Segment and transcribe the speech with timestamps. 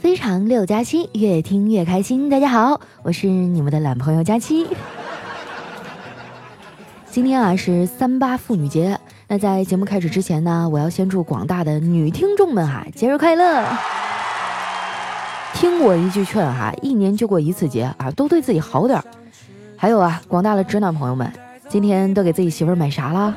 [0.00, 2.30] 非常六加七，越听越开心。
[2.30, 4.64] 大家好，我是你们的懒朋友佳期。
[7.10, 13.64] 今天啊是三八妇女节，那在节目开始之前呢，我要先祝广大的女听众们哈节日快乐。
[15.54, 19.04] 听我一句劝哈，一年就过一次节啊，都对自己好点儿。
[19.76, 21.28] 还有啊，广大的直男朋友们，
[21.68, 23.34] 今天都给自己媳妇儿买啥啦？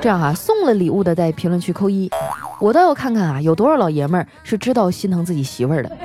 [0.00, 2.10] 这样哈，送了礼物的在评论区扣一。
[2.58, 5.96] 我倒要看看啊，有多少老爷们儿是知道心疼自己媳妇儿的。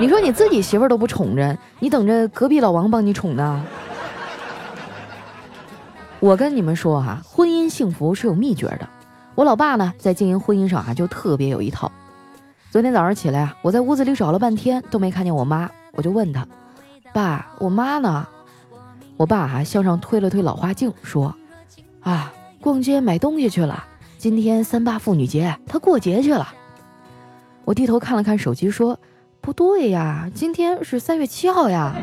[0.00, 3.62] 你说你自己媳妇儿都不宠着，你等着隔壁老王帮你宠呢？
[6.20, 8.88] 我跟你们说哈，婚姻幸福是有秘诀的。
[9.34, 11.92] 我老爸呢，在经营婚姻上啊，就特别有一套。
[12.70, 16.46] 昨天早上起来啊，我在屋子里找了半天都没看见我妈，我就问他
[17.12, 18.26] ：“爸，我妈呢？”
[19.16, 21.34] 我爸哈向上推了推老花镜，说
[22.00, 23.84] ：“啊，逛街买东西去了。”
[24.18, 26.48] 今天三八妇女节，她过节去了。
[27.64, 28.98] 我低头看了看手机，说
[29.40, 31.94] ：“不对呀，今天是三月七号呀。”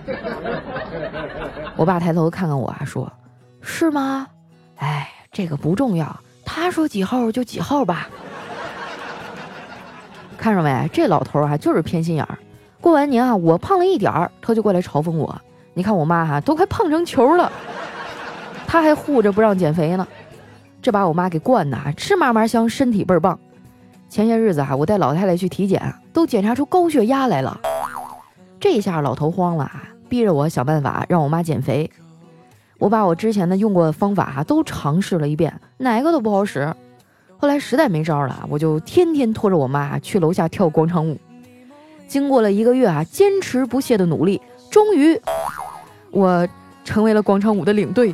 [1.76, 3.12] 我爸抬头看看我，说
[3.60, 4.28] ：“是吗？
[4.78, 8.08] 哎，这个不重要，他说几号就几号吧。”
[10.40, 10.90] 看着没？
[10.94, 12.38] 这老头啊，就是偏心眼儿。
[12.80, 15.42] 过完年啊，我胖了一点儿，他就过来嘲讽我。
[15.74, 17.52] 你看我妈哈，都快胖成球了，
[18.66, 20.08] 他还护着不让减肥呢。
[20.86, 23.40] 这把我妈给惯的啊，吃嘛嘛香，身体倍儿棒。
[24.08, 25.82] 前些日子哈，我带老太太去体检，
[26.14, 27.60] 都检查出高血压来了。
[28.60, 31.90] 这下老头慌了啊，逼着我想办法让我妈减肥。
[32.78, 36.72] 我把我之前的用过的方法哈都尝试了一遍，哪个都不好使。
[37.36, 41.18] 后来实在没招了，我就天天拖着我妈去楼下跳广场舞。
[42.08, 44.40] 经过了一个月啊，坚持不懈的努力，
[44.70, 45.20] 终于
[46.12, 46.48] 我
[46.84, 48.14] 成为了广场舞的领队。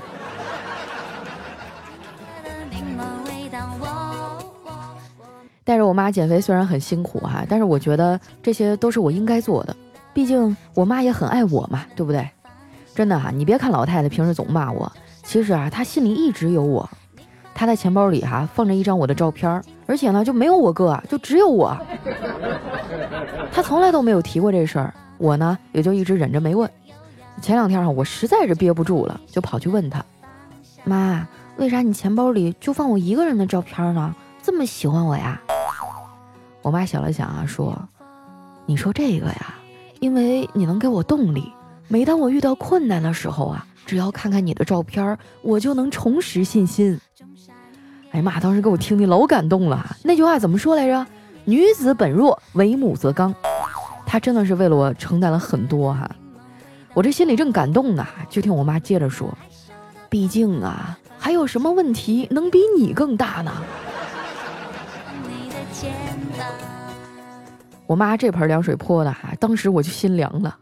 [5.71, 9.73] 带着我妈减肥虽然很辛苦哈，但是我觉得这些都是我应该做的，
[10.13, 12.29] 毕竟我妈也很爱我嘛，对不对？
[12.93, 14.91] 真的哈，你别看老太太平时总骂我，
[15.23, 16.89] 其实啊，她心里一直有我。
[17.55, 21.73] 她的钱包里哈放着一张我的照片，而且呢就没有我哥，就只有我。
[23.53, 26.69] 她从来都没有提过这事儿，我呢也就一直忍着没问。
[27.41, 30.03] 前两天哈，我实在是憋不住了，就跑去问她
[30.83, 31.25] ：“妈，
[31.55, 34.13] 为啥你钱包里就放我一个人的照片呢？
[34.43, 35.41] 这么喜欢我呀？”
[36.61, 37.77] 我妈想了想啊，说
[38.65, 39.55] ：“你说这个呀，
[39.99, 41.51] 因为你能给我动力。
[41.87, 46.99] 每当我遇到困难的时候啊，只要看看你的照片，我就能重拾信心。”
[48.11, 49.95] 哎呀妈，当时给我听的老感动了。
[50.03, 51.05] 那句话怎么说来着
[51.45, 53.33] ？“女子本弱，为母则刚。”
[54.05, 56.09] 她真的是为了我承担了很多哈。
[56.93, 59.35] 我这心里正感动呢，就听我妈接着说
[60.09, 63.51] ：“毕竟啊，还有什么问题能比你更大呢？”
[67.87, 70.57] 我妈这盆凉水泼的哈，当时我就心凉了。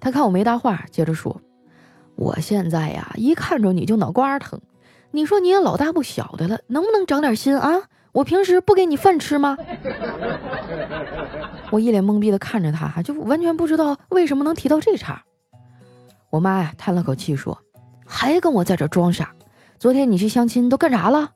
[0.00, 1.40] 她看我没搭话，接着说
[2.16, 4.60] ：“我现在呀，一看着你就脑瓜疼。
[5.10, 7.84] 你说你也老大不小的了，能不能长点心啊？
[8.12, 9.56] 我平时不给你饭吃吗？”
[11.72, 15.24] 我一脸懵逼的看着她，就完全不知道为什么能提到这茬。
[16.28, 17.58] 我妈呀，叹了口气说
[18.04, 19.32] ：“还跟我在这装傻？
[19.78, 21.30] 昨天你去相亲都干啥了？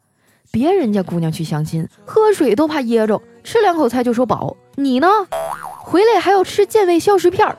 [0.50, 5.08] 别人家姑娘去相亲，喝水都怕噎着，吃两口菜就说饱。”你呢？
[5.80, 7.56] 回来还要吃健胃消食片儿。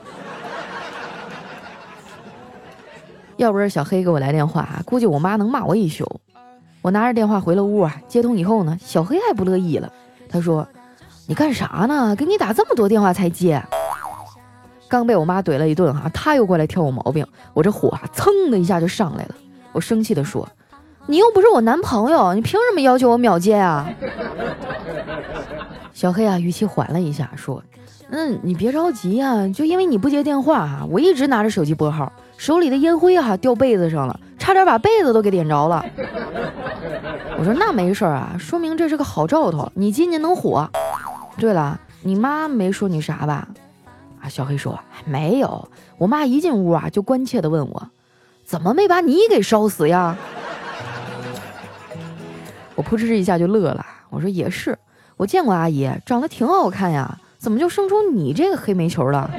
[3.36, 6.06] 要不是小黑给我来电话，估计我妈能骂我一宿。
[6.82, 9.92] 我拿着电话回了屋啊，接通以后呢，小黑还不乐意了。
[10.28, 10.66] 他说
[11.28, 12.16] ：“你干啥呢？
[12.16, 13.62] 给你打这么多电话才接。”
[14.88, 19.34] 刚被我妈怼了一顿哈，他又过来挑我毛病，我这火啊蹭的一下就上来了。
[19.72, 20.48] 我生气的说
[21.10, 23.90] ：“你又不是我男朋友，你凭什么要求我秒接啊？”
[25.92, 27.60] 小黑啊，语气缓了一下，说
[28.10, 35.84] ：“嗯，你别着急啊，就因为你不接电话啊，我一直拿着手机拨号，手里的烟灰啊掉被子上了，差点把被子都给点着了。
[37.36, 40.70] ”我说：“那没事啊，说明这是个好兆头，你今年能火。
[41.36, 43.48] 对了，你妈没说你啥吧？”
[44.22, 45.68] 啊，小黑说：“没有，
[45.98, 47.88] 我妈一进屋啊，就关切地问我，
[48.44, 50.16] 怎么没把你给烧死呀？”
[52.80, 54.74] 我扑哧一下就乐了，我说：“也是。”
[55.18, 59.30] 我见过阿姨，长得挺好看呀，怎么就生出你这个黑煤球了？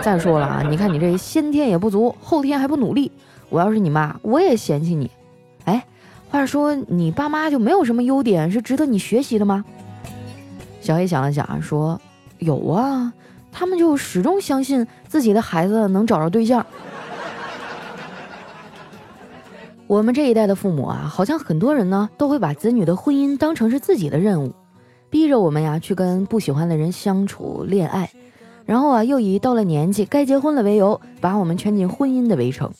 [0.00, 3.10] 再说了啊，你看你这先天也不足，后天还不努力，
[3.48, 5.10] 我要是你妈，我也嫌弃你。
[5.64, 5.84] 哎，
[6.30, 9.64] 话说你爸妈就没有什么优点是值得你学习的吗？
[10.80, 12.00] 小黑想了想说
[12.38, 13.12] ：“有啊，
[13.50, 16.64] 他们就始终相信自己的孩子能找着对象。”
[19.92, 24.54] 我们这一代的父母啊，好像很多人呢都会把子女的婚姻当成是自己的任务。
[25.10, 28.10] 逼着我们呀去跟不喜欢的人相处、恋爱，
[28.64, 32.72] 然后啊又以到了年纪该结婚了为由，把我们圈进婚姻的围城。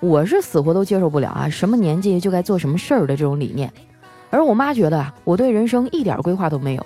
[0.00, 3.72] 我是死活都接受不了啊，什么年纪就该做什么事儿的这种理念。
[4.28, 6.84] 而我妈觉得啊，我对人生一点规划都没有。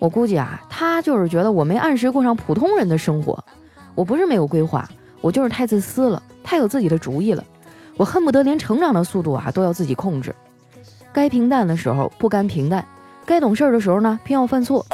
[0.00, 3.38] 我估计啊，她就是觉得我没按时过上普通人的生活。
[3.94, 4.90] 我不是没有规划，
[5.20, 7.44] 我就是太自私了，太有自己的主意了。
[7.96, 10.34] 我恨不得连成长的速度啊都要自己控制。
[11.12, 12.86] 该平淡的时候不甘平淡，
[13.24, 14.84] 该懂事的时候呢偏要犯错。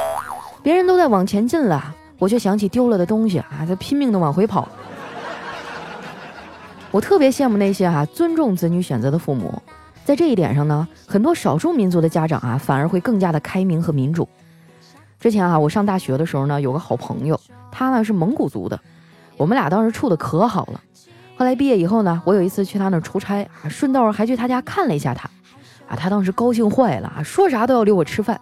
[0.61, 4.67] 别人都在往前进了，我却想起丢了的东西啊，在拼命的往回跑。
[6.91, 9.61] 我特别羡慕那些哈尊重子女选择的父母，
[10.05, 14.29] 在这一点上呢，很多少数民族的家长啊反而会更加的开明和民主。
[15.19, 17.37] 之前啊，我上大学的时候呢，有个好朋友，
[17.71, 18.79] 他呢是蒙古族的，
[19.35, 20.79] 我们俩当时处的可好了。
[21.43, 25.29] 后来毕业以后呢，我有一次去他那儿出差啊，顺道还去他家看了一下他，
[25.89, 28.39] 啊，他当时高兴坏了啊，说啥都要留我吃饭。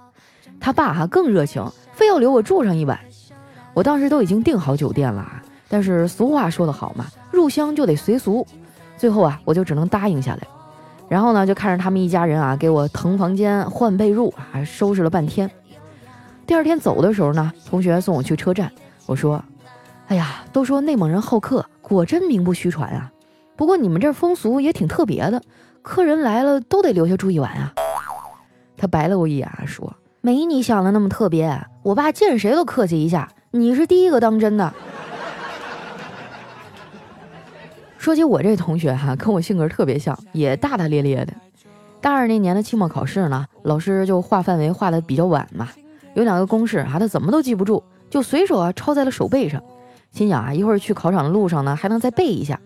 [0.60, 3.00] 他爸哈更热情，非要留我住上一晚。
[3.74, 8.46] 我当时都已经订好酒店了啊，但是俗话说得好嘛，入乡就得随俗。
[8.98, 10.42] 最后啊，我就只能答应下来。
[11.10, 15.50] 然后呢，就看着他们一家人啊，给我腾房间、换被褥啊，收拾了半天。
[16.46, 18.72] 第二天走的时候呢，同学送我去车站，
[19.08, 19.44] 我说
[20.12, 23.10] ：“哎呀，都说内蒙人好客。”果真名不虚传啊！
[23.56, 25.42] 不过你们这风俗也挺特别的，
[25.82, 27.74] 客人来了都得留下住一晚啊。
[28.76, 34.74] 他白了我一眼，说：“没你想的那么特别，我爸见谁都客气一下，你是第一个当真的。
[37.98, 41.34] ”说起我这同学哈，跟我性格特别像，也大大咧咧的。
[42.02, 45.70] 大二那年的期末考试呢，老师就画范围画的比较晚嘛，
[46.16, 49.62] 有两个公式啊，他怎么都记不住，就随手啊抄在了手背上。
[50.12, 52.60] 心想啊，一会儿去考场的路上呢，还能再背一下。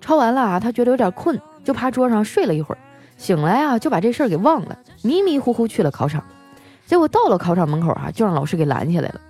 [0.00, 2.78] 抄完了啊，他觉得有点困，就趴桌上睡了一会儿。
[3.16, 6.22] 醒来啊，就把这事儿给忘了，迷迷糊糊去了考场。
[6.84, 9.20] 结果到了考场门口啊，就让老师给拦下来了。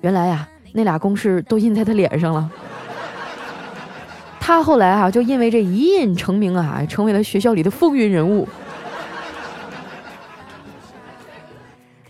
[0.00, 2.50] 原来呀，那俩公式都印在他脸上了。
[4.38, 8.48] 他后来啊，就因为这一印成名啊，成为了学校里的风云人物。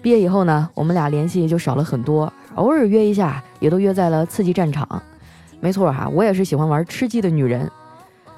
[0.03, 2.31] 毕业以后呢，我们俩联系就少了很多。
[2.57, 5.03] 偶尔约一下，也都约在了刺激战场。
[5.59, 7.71] 没错哈，我也是喜欢玩吃鸡的女人。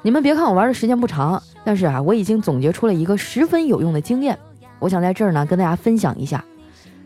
[0.02, 4.38] 你们别看我玩的时间不长，但是啊，我已经总结出了一个十分有用的经验。
[4.78, 6.44] 我想在这儿呢跟大家分享一下，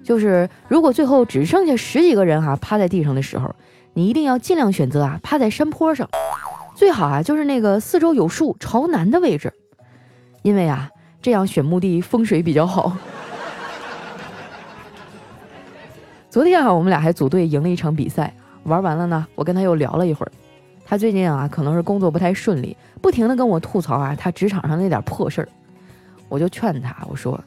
[0.05, 3.55] 就是如果最后只剩下十几个人哈趴在地上的时候，
[3.95, 6.07] 你一定要尽量选择啊趴在山坡上，
[6.75, 9.51] 最好啊就是那个四周有树、朝南的位置，
[10.43, 10.91] 因为啊
[11.23, 12.95] 这样选墓地风水比较好。
[16.31, 18.33] 昨天啊，我们俩还组队赢了一场比赛。
[18.63, 20.31] 玩完了呢，我跟他又聊了一会儿。
[20.85, 25.49] 他最近啊，可能是工作不太顺利，不停的跟我吐槽啊，他职场上那点破事儿。
[26.29, 27.39] 我就劝他，我说：“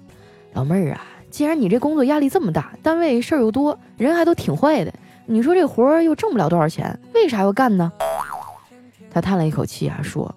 [0.52, 4.94] 老妹儿啊，既然你这工作压力这么大，单位事儿又多，人还都挺坏的，
[5.26, 7.90] 你说这活儿又挣不了多少钱，为啥要干呢？”
[9.10, 10.36] 他叹了一口气啊，说：“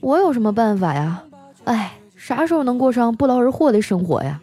[0.00, 1.22] 我有什么办法呀？
[1.62, 4.40] 哎，啥时候能过上不劳而获的生活呀？”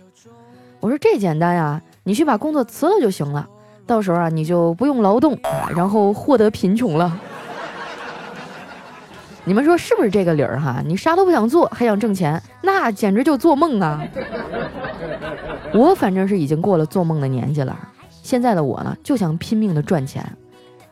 [0.80, 3.48] 我说：“这简单呀。”你去把工作辞了就行了，
[3.88, 5.38] 到时候啊，你就不用劳动，
[5.76, 7.18] 然后获得贫穷了。
[9.46, 10.82] 你们说是不是这个理儿哈？
[10.86, 14.02] 你啥都不想做，还想挣钱，那简直就做梦啊！
[15.74, 17.78] 我反正是已经过了做梦的年纪了，
[18.22, 20.26] 现在的我呢，就想拼命的赚钱。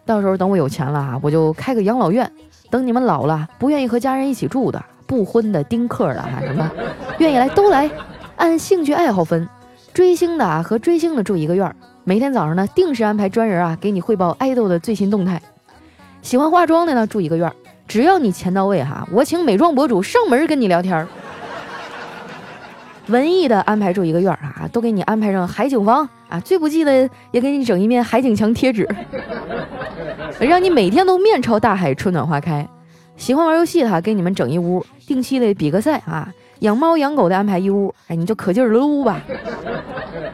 [0.05, 2.29] 到时候等我有钱了啊，我就开个养老院。
[2.69, 6.71] 等你们老了，不愿意和家人一起住的，不婚的、丁克的，哈什么，
[7.19, 7.89] 愿意来都来，
[8.37, 9.47] 按兴趣爱好分。
[9.93, 15.41] 追星的啊和追星的住一个院儿，每天早上呢定时安排专人啊给你汇报爱豆的最新动态。
[16.21, 17.53] 喜欢化妆的呢住一个院儿，
[17.87, 21.07] 只要你钱到位哈，我请美妆博主上门跟你聊天儿。
[23.07, 28.87] 文艺的安排住一个院儿啊，都给你安排上海景房啊，最不济的也给你整一面海景墙贴纸，
[30.39, 32.65] 让你每天都面朝大海，春暖花开。
[33.17, 36.31] 喜欢玩游戏的哈，给你们整一屋，定期的比个赛啊。
[36.59, 39.19] 养猫养狗的安排一屋，哎，你就可劲儿撸吧。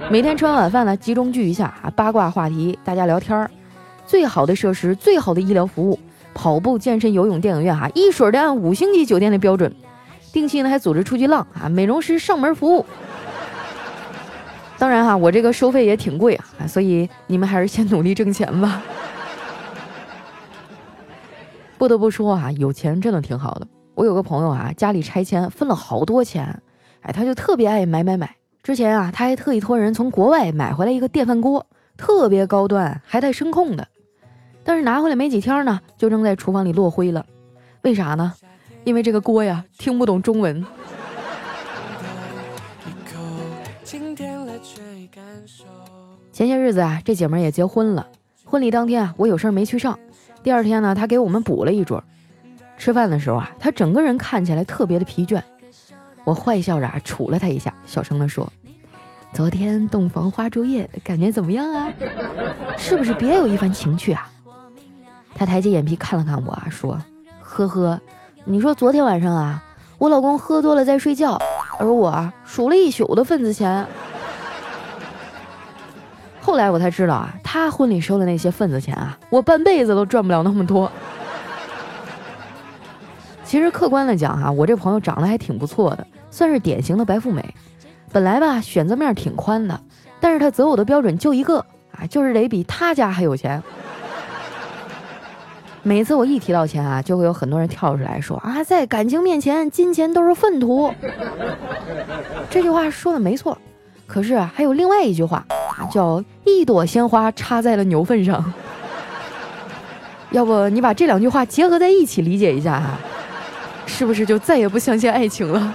[0.09, 3.51] 每天吃完晚饭呢，集中聚一下啊，八卦话题，大家聊天儿。
[4.05, 5.99] 最好的设施，最好的医疗服务，
[6.33, 9.75] 跑步、健身、游泳、电影院哈，一水的按五星级酒店的标准。
[10.31, 12.85] 定期呢还组织出去浪啊，美容师上门服务。
[14.77, 18.81] 当然哈，我这个收费也挺贵啊，所以你们还是先努力挣钱吧。
[21.77, 23.67] 不得不说啊，有钱真的挺好的。
[23.93, 26.61] 我有个朋友啊，家里拆迁分了好多钱，
[27.01, 28.33] 哎，他就特别爱买买买。
[28.67, 33.87] 之前啊，他还特意托人从国外买回来一个电饭锅，特别高端，还带声控的。
[34.61, 37.25] 但是拿回来没几天呢，就扔在厨房里落灰了。
[37.83, 38.33] 为啥呢？
[38.83, 40.65] 因为这个锅呀，听不懂中文。
[46.33, 48.05] 前些日子啊，这姐们也结婚了。
[48.43, 49.97] 婚礼当天啊，我有事没去上。
[50.43, 52.03] 第二天呢，她给我们补了一桌。
[52.77, 55.41] 吃饭的时候啊，她整个人看起来特别的疲倦。
[56.27, 58.51] 我坏笑着啊杵了他一下，小声的说
[59.31, 61.87] ：“昨天洞房花烛夜，感觉怎么样啊？
[62.77, 64.29] 是不是别有一番情趣啊？”
[65.33, 67.01] 他抬起眼皮看了看我啊，说
[67.39, 68.01] ：“呵呵，
[68.43, 69.63] 你说昨天晚上啊，
[69.97, 71.39] 我老公喝多了在睡觉，
[71.79, 73.87] 而我数了一宿的份子钱。”
[76.43, 80.91] 后来我才知道啊，他婚礼收的那些份子钱啊，我半辈子都赚不了那么多。
[83.47, 87.55] 其实客观的讲哈，我这朋友长得还挺不错的，算是典型的白富美。
[88.11, 89.79] 本来吧，选择面挺宽的，
[90.19, 91.59] 但是他择偶的标准就一个
[91.93, 93.63] 啊，就是得比他家还有钱。
[95.81, 100.93] 每次我一提到钱啊，就会有很多人跳出来说啊，在感情面前，金钱都是粪土。
[102.49, 103.57] 这句话说的没错，
[104.05, 105.45] 可是还有另外一句话。
[105.91, 108.43] 叫一朵鲜花插在了牛粪上，
[110.31, 112.97] 要不你把这两句话结合在一起理解一下哈，
[113.87, 115.73] 是不是就再也不相信爱情了？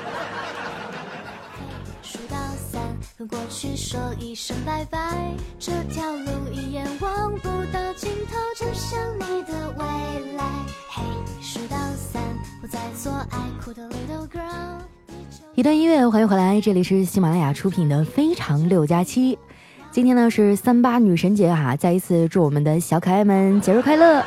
[3.29, 3.99] 过去说
[15.55, 19.37] 一段音乐，欢迎回来，这里是喜马拉雅出品的《非常六加七》。
[19.91, 24.25] 今天呢是三八女神节哈，再一次祝我们的小可爱们节日快乐。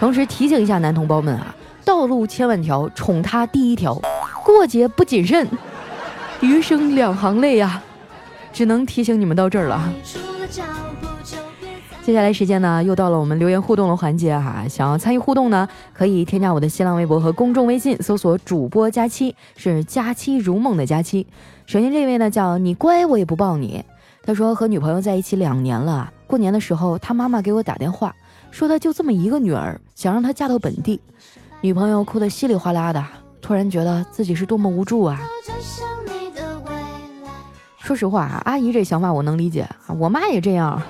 [0.00, 1.54] 同时提醒一下男同胞们啊，
[1.88, 3.98] 道路千万条，宠他第一条，
[4.44, 5.48] 过节不谨慎，
[6.42, 7.82] 余生两行泪呀。
[8.52, 9.90] 只能提醒你们到这儿了。
[12.02, 14.66] 接下来时间呢，又到了我们留言互动的环节哈。
[14.68, 21.26] 想要参与互动呢，可以添加我的新浪微博和公众微信，搜索主播佳期，是佳期如梦的佳期。
[21.64, 23.82] 首先这位呢叫你乖我也不抱你。
[24.22, 28.14] 他说和女朋友在一起两年了，过年的时候他妈妈给我打电话，
[28.50, 31.00] 说他就这么一个女儿，想让她嫁到本地。
[31.60, 33.04] 女朋友哭得稀里哗啦的，
[33.40, 35.18] 突然觉得自己是多么无助啊！
[37.80, 40.80] 说实话啊，阿姨这想法我能理解啊，我妈也这样。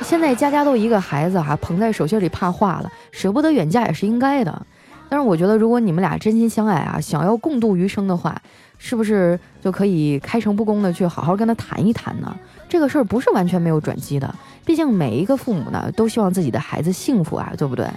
[0.00, 4.66] 现在家家都一个孩子哈，捧在手心里怕化了，舍不得远嫁也是应该的。
[5.10, 8.40] 但是我觉得，如果你们俩真心相爱啊，想要共度余生的话。
[8.76, 12.36] 是不是就可以开诚布公的去好好跟他谈一谈呢？
[12.68, 14.34] 这个事儿不是完全没有转机的，
[14.66, 17.88] 毕竟每一个父母呢都希望自己的孩子幸福啊，对不对？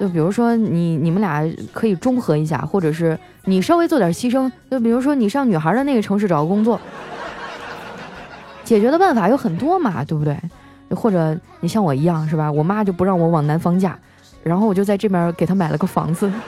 [0.00, 6.80] 就比如说你你们俩可以中和一下，或者是你稍微做点牺牲，就比如说你上女孩的那个城市找个工作，
[8.64, 10.34] 解决的办法有很多嘛，对不对？
[10.96, 12.50] 或者你像我一样是吧？
[12.50, 13.94] 我妈就不让我往南方嫁，
[14.42, 16.32] 然后我就在这边给她买了个房子。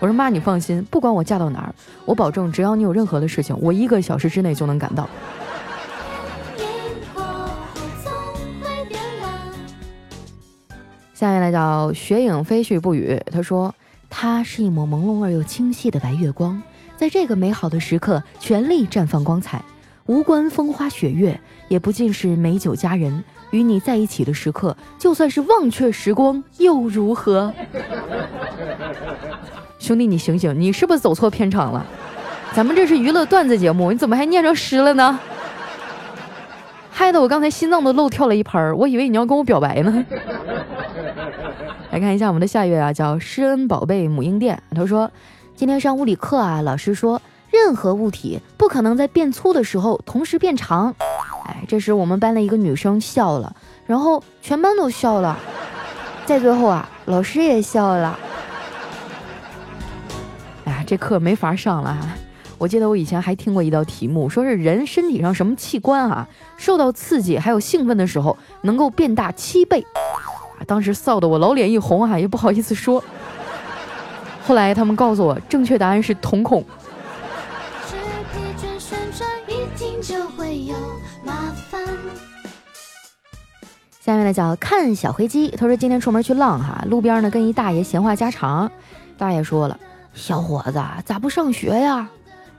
[0.00, 5.08] 我说妈，你放心，不管我嫁到哪儿，我保证只要你有任何的事情，我一个小时之内就能赶到。
[11.18, 13.74] 下面来叫雪影飞絮不语，他说
[14.08, 16.62] ：“它是一抹朦胧而又清晰的白月光，
[16.96, 19.60] 在这个美好的时刻全力绽放光彩，
[20.06, 23.24] 无关风花雪月，也不尽是美酒佳人。
[23.50, 27.52] 与你在一起的时刻，就算是忘却时光又如何？”
[29.80, 31.84] 兄弟，你醒醒，你是不是走错片场了？
[32.52, 35.18] 咱们这是娱乐段子节目，你怎么还念成诗了呢？
[36.92, 40.06] 害得我刚才心脏都漏跳了一拍儿，我以为你要跟我表白呢。
[41.98, 44.62] 来看一下我们的下一位啊，叫施恩宝贝母婴店。
[44.70, 45.10] 他说，
[45.56, 50.94] 今天上物理课啊，老师说任何物体不可能在变粗的时候同时变长。
[51.46, 53.52] 哎，这时我们班的一个女生笑了，
[53.84, 55.36] 然后全班都笑了，
[56.24, 58.16] 在最后啊，老师也笑了。
[60.66, 61.98] 哎这课没法上了。
[62.58, 69.84] 我记得我以前还听过一道题目，说是人身体上什么器官啊，受到刺激还有兴奋的时候能够变大七倍。
[70.66, 73.02] 当时臊得我老脸一红啊，也不好意思说。
[74.46, 76.64] 后来他们告诉我，正确答案是瞳孔。
[84.00, 85.48] 下面呢叫看小飞机。
[85.50, 88.70] 他说今天出门去浪哈，路边呢跟一大爷闲话家常，
[89.18, 89.78] 大爷说了。
[90.14, 92.08] 小伙子，咋不上学呀？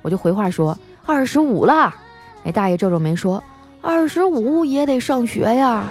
[0.02, 1.94] 我就回话说二十五了。
[2.44, 3.44] 哎，大爷皱皱眉说
[3.82, 5.84] ：“二十五也得上学呀。”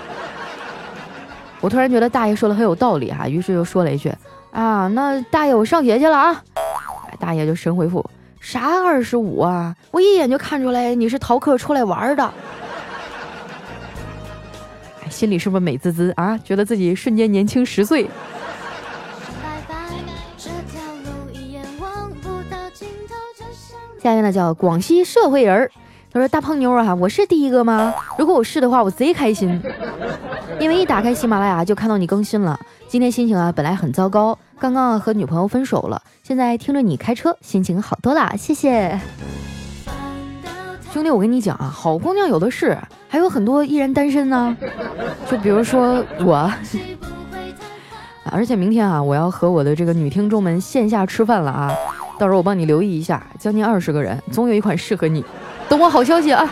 [1.61, 4.13] 我突然觉得大爷说的很有道理哈，于是又说了一句
[4.53, 6.43] ：“啊，那大爷我上学去了啊。”
[7.19, 8.05] 大爷就神回复
[8.41, 9.75] ：“啥二十五啊？
[9.91, 12.33] 我一眼就看出来你是逃课出来玩的。
[15.11, 16.39] ”心里是不是美滋滋啊？
[16.39, 18.09] 觉得自己瞬间年轻十岁。
[24.01, 25.71] 下面呢叫广西社会人儿，
[26.11, 27.93] 他说：“大胖妞啊，我是第一个吗？
[28.19, 29.61] 如果我是的话，我贼开心，
[30.59, 32.59] 因为一打开喜马拉雅就看到你更新了。
[32.89, 38.99] 今天心情啊本来很糟糕，刚刚和女朋友分手了，现在听着你开车，心情好多啦，谢谢。”
[40.91, 44.57] 兄弟，我跟你讲啊，好姑娘有的是，还有很多依然单身呢。
[45.31, 46.51] 就比如说我，
[48.25, 51.71] 而且明天啊，我要和我的这个女听众们线下吃饭了啊，
[52.19, 55.23] 到时候我帮你留意一下，将近二十个人，总有一款适合你。
[55.69, 56.51] 等我好消息啊！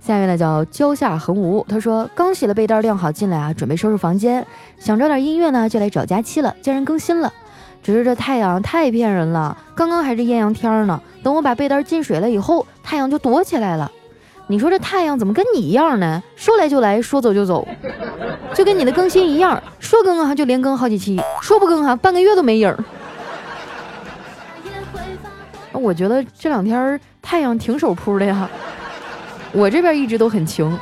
[0.00, 4.46] 下面呢叫蕉下横无，他说刚洗了被单晾好进来啊，准备收拾房间，
[4.78, 7.32] 想找点音乐呢，就来找佳期了，竟然更新了。
[7.82, 13.90] 只是这太阳太骗人了，刚刚还是艳阳天呢，等我把被单进水了以后，太阳就躲起来了。
[14.48, 16.22] 你说这太阳怎么跟你一样呢？
[16.36, 17.66] 说来就来，说走就走，
[18.54, 22.78] 就跟你的更新一样，说更啊就连更好几期，说不更哈半个月都没影儿。
[25.86, 28.50] 我觉得这两天太阳挺守铺的呀，
[29.52, 30.76] 我这边一直都很晴。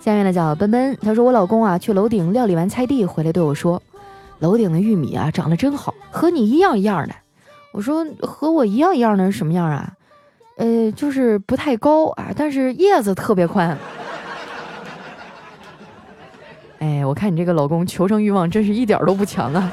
[0.00, 3.82] 下面呢叫奔奔，他说我老公啊去楼顶料理完菜地回来对我说，
[4.38, 7.14] 楼顶的玉米啊长得真好，和你一样一样的。
[7.72, 9.92] 我说和我一样一样的是什么样啊？
[10.56, 13.76] 呃，就是不太高啊，但是叶子特别宽。
[16.78, 19.70] 哎，我看你这个老公求生欲望真是一点都不强啊。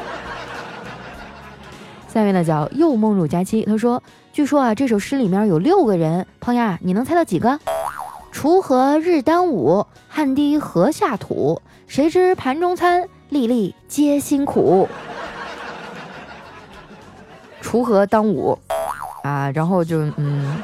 [2.11, 4.01] 下面呢叫又梦入佳期，他说，
[4.33, 7.59] 据说啊这首诗里面有六个人，胖丫你能猜到几个？
[8.33, 11.61] 锄禾日当午，汗滴禾下土。
[11.87, 14.87] 谁知盘中餐，粒粒皆辛苦。
[17.61, 18.57] 锄禾当午，
[19.23, 20.57] 啊，然后就嗯，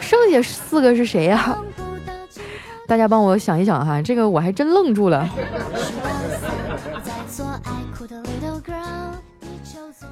[0.00, 1.58] 剩下四个是谁呀？
[2.86, 5.28] 大家帮我想一想哈，这个我还真愣住了。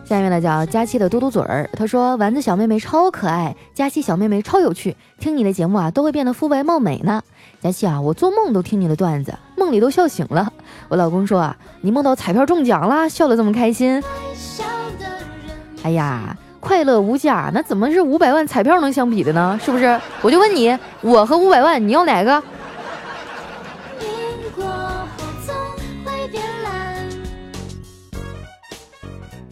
[0.09, 7.21] 下面呢叫佳期的嘟嘟嘴儿，他说丸子小妹妹超可爱，佳期小妹妹超有趣，听你的节目啊都会变得肤白貌美呢。
[7.61, 10.52] 佳期啊，我做梦都听你的段子，梦里都笑醒了。
[10.89, 14.00] 我老公说啊，你梦到彩票中奖了，笑得这么开心。
[15.83, 19.59] 哎呀，快乐无价，那怎么是五百万彩票能相比的呢？
[19.61, 20.00] 是不是？
[20.23, 22.41] 我就问你，我和五百万，你要哪个？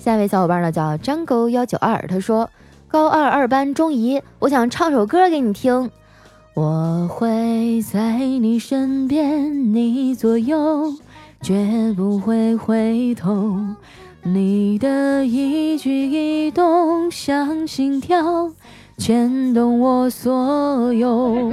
[0.04, 2.50] 下一位小伙伴呢叫张狗幺九二，他说
[2.88, 5.90] 高二二班钟怡，我想唱首歌给你听。
[6.52, 10.92] 我会在你身边，你左右，
[11.40, 13.58] 绝不会回头。
[14.22, 18.50] 你的一举一动像心跳，
[18.98, 21.50] 牵动我所有。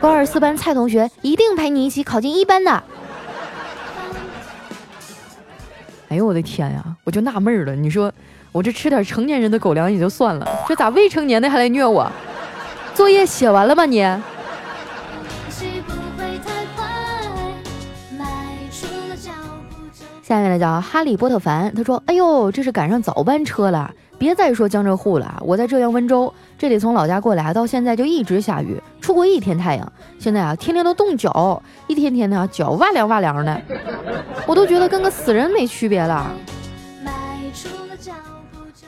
[0.00, 2.82] 高二四班蔡同学一定陪你一起考进一班的。
[6.08, 6.82] 哎呦我的天呀！
[7.04, 8.10] 我就纳闷了，你说
[8.50, 12.10] 我这吃点成年人的狗粮也就算了，这咋未成年的还来虐我？
[12.94, 13.98] 作业写完了吗你？
[20.22, 33.58] 下面呢叫哈利波特凡，他说：“哎呦，这是赶上早班车了，别再说江浙沪了，我在浙江温州，这里从老家过来到现在就一直下雨，出过一天太阳，现在啊天天都冻脚，一天天的脚哇凉哇凉的。”
[34.46, 36.30] 我都觉得跟个死人没区别了。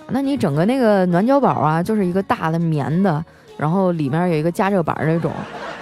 [0.08, 3.24] 那你整个那个暖脚宝啊，就是一个大的棉的，
[3.56, 5.32] 然后里面有一个加热板那种，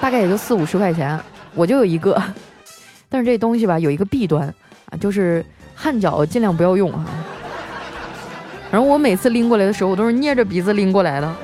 [0.01, 1.18] 大概也就四五十块钱。
[1.57, 2.16] 我就有一个，
[3.11, 4.46] 但是这东西吧有一个弊端
[4.88, 7.05] 啊，就是汗脚尽量不要用哈。
[8.70, 11.35] 然后我每次拎过来的时候，我都是捏着鼻子拎过来的。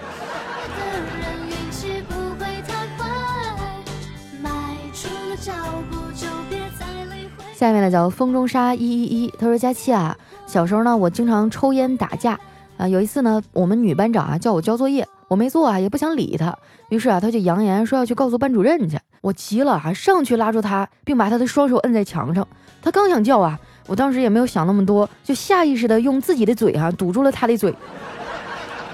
[7.65, 12.39] 下面呢叫风中沙一一一，他说佳期啊，小时候呢我经常抽烟打架
[12.77, 16.55] 啊，有一次呢我们女班长啊叫我交作业，我没做啊也不想理他，
[16.91, 22.47] 于是啊他就扬言说要去告诉班主任去，我急了啊上去拉住他，并把他的双手摁在墙上，
[22.83, 27.75] 他刚想叫啊，我当时也没有想那么多，就下意识的用自己的嘴哈堵住了他的嘴。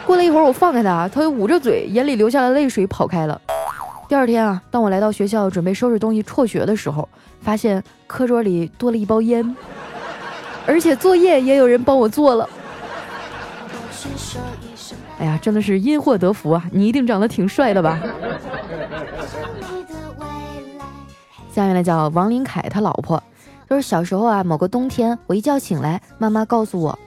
[0.07, 3.41] 过了一会儿我放开他，他又捂着嘴，眼里流下了泪水跑开了。
[4.11, 7.09] 第二天啊，当我来到学校准备收拾东西辍学的时候，
[7.41, 9.55] 发现课桌里多了一包烟，
[10.67, 12.51] 而且作业也有人帮我做了。
[15.21, 16.65] 哎呀，真的是因祸得福啊！
[16.73, 18.01] 你一定长得挺帅的吧？
[21.53, 23.23] 下面呢叫王林凯他老婆，
[23.69, 26.99] 就是小时候啊，某个冬天，我一觉醒来，妈妈告诉我，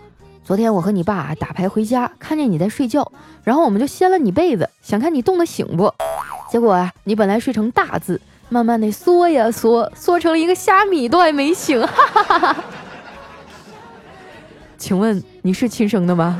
[0.41, 3.11] 昨天我和你爸打牌回家，看见你在睡觉，
[3.43, 5.93] 然后我们就掀了你被子，想看你冻得醒不？
[6.53, 11.81] 结果啊，你本来睡成大字，慢慢的缩呀缩，缩成了一个虾米都还没醒。
[11.81, 12.63] 哈哈哈哈
[14.77, 16.39] 请问你是亲生的吗？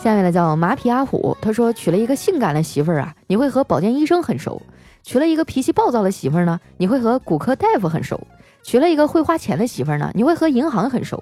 [0.00, 4.60] 下面呢叫马匹阿虎，他说娶了一个性感的媳妇儿啊，你会和保健医生很熟；
[5.06, 8.16] 娶了一个脾气暴躁的媳妇儿呢，你会和骨科大夫很熟；
[8.64, 11.16] 娶了一个会花钱的媳妇儿呢，你会和银行很熟；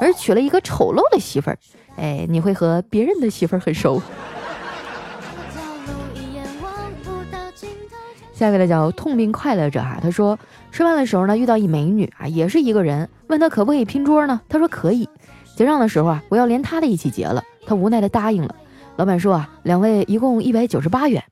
[0.00, 1.58] 而娶了一个丑陋的媳妇儿，
[1.96, 4.02] 哎，你会和别人的媳妇儿很熟。
[8.32, 10.36] 下一位呢叫痛并快乐着哈，他说
[10.72, 14.40] 吃饭的时候呢遇到一美女啊，也是一个人，问他可不可以拼桌呢？
[14.48, 15.08] 他说可以。
[15.54, 17.40] 结账的时候啊，我要连他的一起结了。
[17.64, 18.52] 他无奈的答应了。
[18.96, 21.22] 老板说啊，两位一共一百九十八元。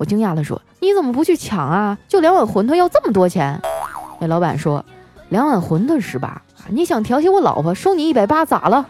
[0.00, 1.98] 我惊讶的说，你怎么不去抢啊？
[2.08, 3.60] 就两碗馄饨要这么多钱？
[4.18, 4.82] 那老板说，
[5.28, 8.86] 两碗馄饨十八，你想调戏我老婆，收你一百八咋了？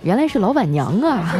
[0.00, 1.34] 原来是老板娘啊。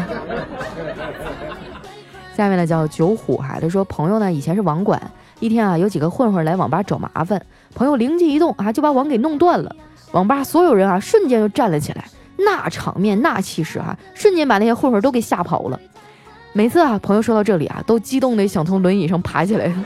[2.36, 5.00] 下面呢叫九虎哈，他说朋友呢以前是网管，
[5.40, 7.42] 一天啊有几个混混来网吧找麻烦，
[7.74, 9.74] 朋友灵机一动啊就把网给弄断了，
[10.12, 12.04] 网吧所有人啊瞬间就站了起来。
[12.36, 15.80] 那场面，那气势啊，瞬间把那些混混都给吓跑了。
[16.52, 19.72] 每次啊，朋友说到这里啊，都激动的想从轮椅上爬起来。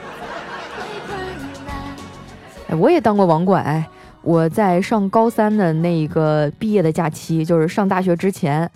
[2.70, 3.85] 哎，我也当过网管，
[4.22, 8.70] 我在上高三的那个毕业的假期，就是上大学之前，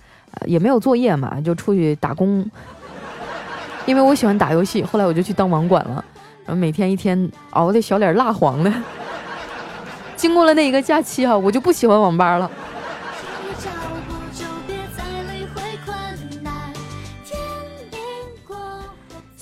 [0.45, 2.45] 也没有作业嘛，就出去打工。
[3.87, 6.05] 因为我喜欢打游戏，后来我就去当网管了，
[6.45, 8.73] 然后每天一天熬的小脸蜡黄的。
[10.17, 12.51] 经过了那一个假期啊，我就不喜欢网吧了。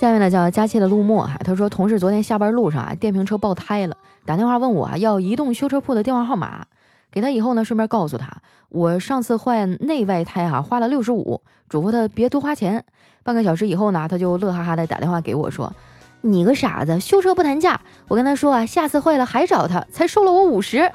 [0.04, 6.66] 下面呢叫佳期的陆墨哈，他说同事昨天下班路上啊，电瓶车爆胎了，打电话问我啊要移动修车铺的电话号码，
[7.10, 8.30] 给他以后呢，顺便告诉他
[8.68, 11.40] 我上次换内外胎哈花了六十五，
[11.70, 12.84] 嘱咐他别多花钱。
[13.22, 15.72] 半个小时以后呢，他就乐哈哈的打电话给我说，
[16.20, 20.92] 你个傻子，修车不谈价，我跟他说啊，下次坏了还找他，才收了我五十。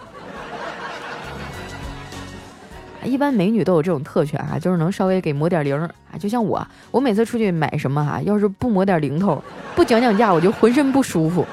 [3.03, 5.89] 一般美女都有这种特权啊，就是能稍微给抹点零啊。
[6.19, 9.41] 就像我，我每次出去买什么哈，要是不抹点零头，
[9.75, 11.45] 不讲讲价，我就浑身不舒服。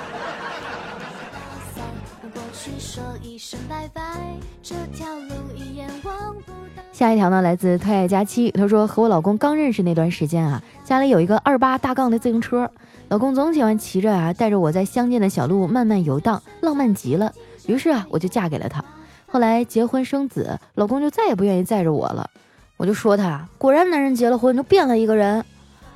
[6.93, 12.71] 下一条呢，来自特爱佳期，他说和我老公刚认识那段时间啊，家里有一个二八大杠的自行车，
[13.09, 17.33] 老公总喜欢骑着啊，带着我在乡间的小路慢慢游荡，浪漫极了。
[17.67, 18.83] 于是啊，我就嫁给了他。
[19.29, 22.31] 后来结婚生子，老公就再也不愿意载着我了。
[22.77, 25.45] 我就说他，果然男人结了婚就变了一个人。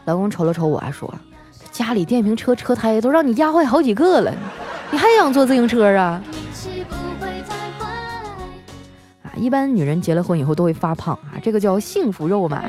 [0.07, 1.13] 老公瞅了瞅我，还说
[1.71, 4.35] 家里电瓶车车胎都让你压坏好几个了，
[4.91, 6.23] 你还想坐自行车啊？
[9.23, 12.65] 啊，一般女人结了婚以后都会发胖啊，这个叫幸福肉嘛。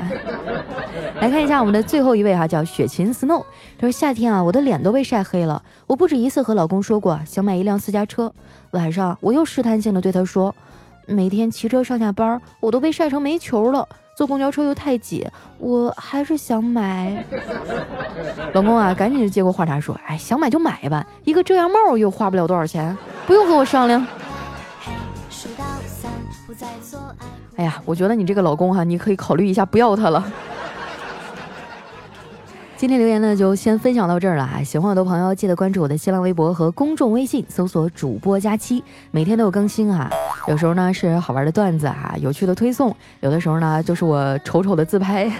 [1.22, 3.44] 来看一下我们的最后一位哈，叫雪琴 Snow。
[3.78, 5.62] 他说夏天啊，我的脸都被晒黑了。
[5.86, 8.32] 我不止一次和老公说过想买一辆私家车。
[8.72, 10.52] 晚上我又试探性的对他说，
[11.06, 13.88] 每天骑车上下班，我都被晒成煤球了。
[14.16, 15.24] 坐公交车又太挤，
[15.58, 17.24] 我还是想买。
[18.52, 24.04] 老公啊，赶紧就接过话茬说，哎，想买就买吧，一个遮阳帽又花不了多少钱，不用和我商量。
[27.54, 30.24] 哎呀，我觉得你这个老公哈，你可以考虑一下不要他了。
[32.82, 34.60] 今天留言呢，就先分享到这儿了哈。
[34.60, 40.10] 喜欢我的朋友，记得关注我的新浪微博和公众微信，搜索“主播佳期”，每天都有更新哈。
[40.48, 42.90] 有时候呢是好玩的段子哈，有趣的推送；
[43.20, 45.30] 有的时候呢就是我丑丑的自拍。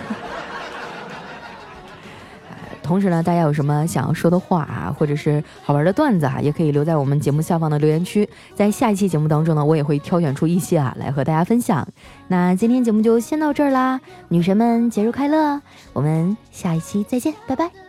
[2.93, 8.29] 同时呢，大家有什么想要说的话啊，或者是好玩的段子哈，也可以留在我们节目下方的留言区。
[8.55, 11.89] 在下一期节目当中呢，我也会挑选出一些啊来和大家分享。
[12.29, 15.59] 那今天节目就先到这儿啦，女神们节日快乐！
[15.95, 17.82] 我们下一期再见，拜拜。